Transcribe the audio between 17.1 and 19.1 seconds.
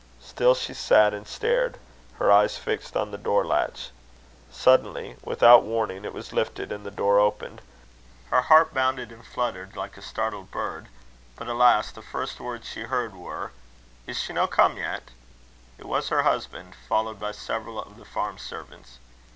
by several of the farm servants.